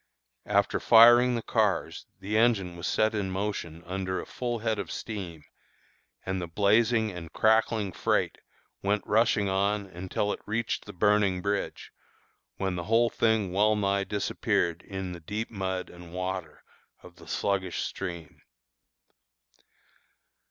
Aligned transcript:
After 0.47 0.79
firing 0.79 1.35
the 1.35 1.43
cars, 1.43 2.07
the 2.19 2.35
engine 2.35 2.75
was 2.75 2.87
set 2.87 3.13
in 3.13 3.29
motion 3.29 3.83
under 3.85 4.19
a 4.19 4.25
full 4.25 4.57
head 4.57 4.79
of 4.79 4.89
steam, 4.91 5.43
and 6.25 6.41
the 6.41 6.47
blazing 6.47 7.11
and 7.11 7.31
crackling 7.31 7.91
freight 7.91 8.39
went 8.81 9.05
rushing 9.05 9.47
on 9.47 9.85
until 9.85 10.33
it 10.33 10.39
reached 10.47 10.85
the 10.85 10.91
burning 10.93 11.43
bridge, 11.43 11.91
when 12.57 12.77
the 12.77 12.85
whole 12.85 13.11
thing 13.11 13.51
well 13.53 13.75
nigh 13.75 14.03
disappeared 14.03 14.81
in 14.81 15.11
the 15.11 15.19
deep 15.19 15.51
mud 15.51 15.91
and 15.91 16.11
water 16.15 16.63
of 17.03 17.17
the 17.17 17.27
sluggish 17.27 17.83
stream. 17.83 18.41